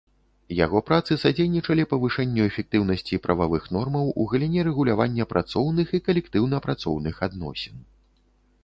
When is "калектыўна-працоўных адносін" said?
6.11-7.75